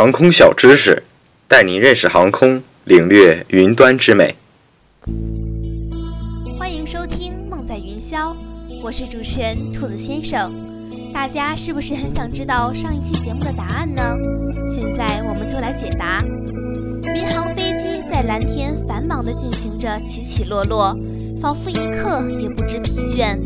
[0.00, 1.02] 航空小知识，
[1.46, 4.34] 带您认识航空，领略云端之美。
[6.58, 8.32] 欢迎收听《梦在云霄》，
[8.82, 10.50] 我是主持人兔子先生。
[11.12, 14.16] 大家是不是很想知道上一期节目的答案呢？
[14.74, 16.22] 现在我们就来解答。
[17.12, 20.96] 民航飞机在蓝天繁忙地进行着起起落落，
[21.42, 23.38] 仿佛一刻也不知疲倦。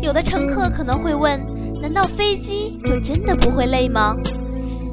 [0.00, 1.38] 有的乘客可能会问：
[1.82, 4.16] 难道飞机就真的不会累吗？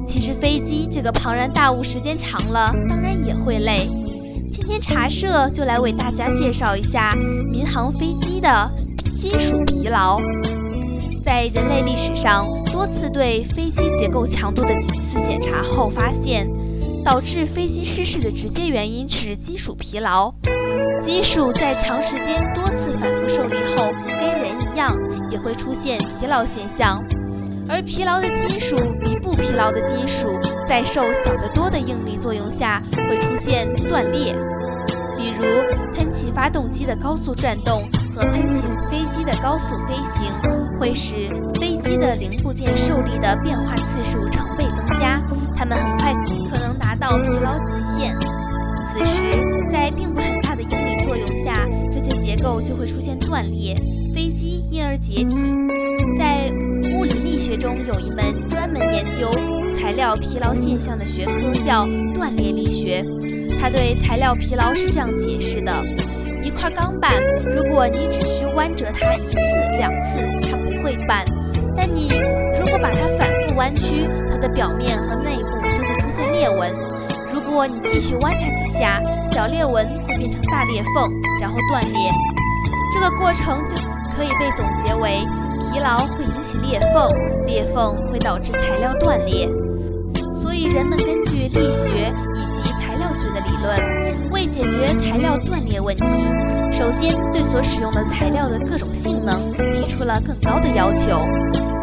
[0.06, 3.88] 其实飞机这个庞然大物，时间长了当然也会累。
[4.52, 7.14] 今天茶社就来为大家介绍一下
[7.50, 8.70] 民航飞机的
[9.18, 10.18] 金属疲劳。
[11.24, 16.46] 在人类历史上多次对飞机结构强度的几次检查后，发现
[17.04, 20.34] 导致飞机失事的直接原因是金属疲劳。
[21.00, 23.90] 金属在长时间多次反复受力后，
[24.20, 24.96] 跟人一样
[25.30, 27.02] 也会出现疲劳现象。
[27.72, 34.36] 而疲劳的金属比不疲劳的金属在受小得多的应力作用下会出现断裂，
[35.16, 35.42] 比如
[35.94, 45.22] 喷气发动机的高速转动和喷气飞机的高速飞行，会使飞机的零部件受力的变化次数成倍增加，
[45.56, 46.12] 它们很快
[46.50, 48.14] 可能达到疲劳极限。
[48.92, 49.18] 此时，
[49.72, 53.74] 在并不很大的应力作用下，这些结构就会出现断裂，
[54.14, 55.81] 飞机因而解体。
[57.92, 59.30] 有一门专门研究
[59.76, 63.04] 材料疲劳现象的学科，叫断裂力学。
[63.60, 65.72] 它对材料疲劳是这样解释的：
[66.42, 67.12] 一块钢板，
[67.44, 69.36] 如果你只需弯折它一次、
[69.76, 70.18] 两次，
[70.50, 71.22] 它不会断；
[71.76, 72.08] 但你
[72.58, 76.72] 如果把它反复弯曲，它的表面和内部就会出现裂纹。
[77.34, 81.12] 如果你继续弯它几下，小裂纹会变成大裂缝，
[81.42, 82.10] 然后断裂。
[82.94, 83.76] 这个过程就
[84.16, 85.20] 可以被总结为。
[85.58, 87.10] 疲劳会引起裂缝，
[87.46, 89.48] 裂缝会导致材料断裂。
[90.32, 96.04] 所以人们根据力学以及材料学的理论，为解决材料断裂问题，
[96.72, 101.20] 首先对所使用的材料的各种性能提出了更高的要求。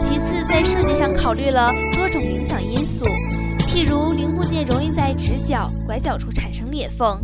[0.02, 3.06] 其次，在设计上考虑了多种影响因素，
[3.68, 7.20] 譬如零部件容易在直角、拐角处产生裂缝，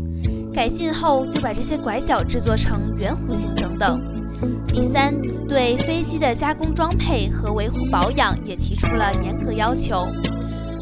[0.53, 4.14] 改进后就把这些拐角制作成圆弧形等等。
[4.67, 5.13] 第三。
[5.47, 10.07] 对飞机的加工装配和维护保养也提出了严格要求。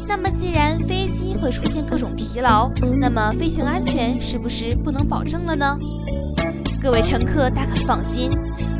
[0.08, 5.76] 那么，既然飞机会出现各种疲劳，那么飞行安全是不是不能保证了呢？
[6.82, 8.30] 各位乘客大可放心，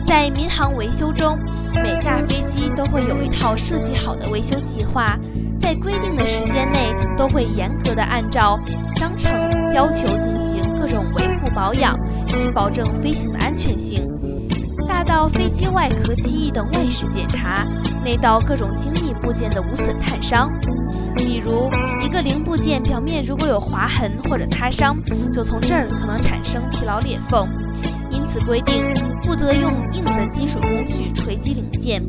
[0.06, 1.38] 在民航维修中，
[1.82, 5.18] 每架飞机都会有一套设计好的维修计划，
[5.60, 8.58] 在规定的时间内都会严格的按照
[8.96, 9.30] 章程
[9.74, 11.94] 要求进行各种维护保养，
[12.28, 14.10] 以保证飞行的安全性。
[14.86, 17.66] 大到飞机外壳机翼等外饰检查，
[18.04, 20.50] 内到各种精密部件的无损探伤。
[21.16, 24.96] 比如一个零部件表面如果有划痕或者擦伤，
[25.32, 27.48] 就从这儿可能产生疲劳裂缝。
[28.10, 28.84] 因此规定
[29.24, 32.02] 不得用硬的金属工具锤击零件。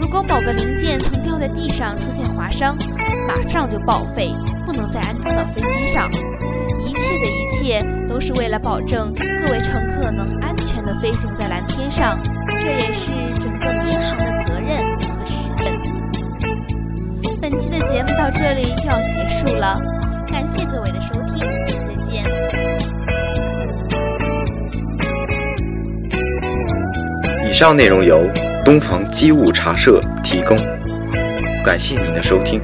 [0.00, 2.76] 如果某个零件曾掉在地上出现划伤，
[3.26, 4.34] 马上就报废，
[4.66, 6.10] 不能再安装到飞机上。
[6.78, 10.28] 一切的一切都是为了保证各位乘客能
[10.62, 12.16] 安全地飞行在蓝天上，
[12.60, 14.78] 这也是整个民航的责任
[15.10, 15.76] 和使命。
[17.40, 19.80] 本期的节目到这里就要结束了，
[20.30, 21.40] 感谢各位的收听，
[21.84, 22.24] 再见。
[27.50, 28.30] 以上内容由
[28.64, 30.56] 东鹏机务茶社提供，
[31.64, 32.60] 感谢您的收听。